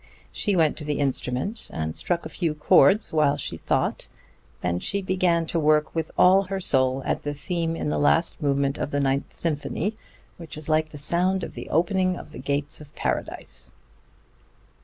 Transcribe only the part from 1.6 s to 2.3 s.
and struck a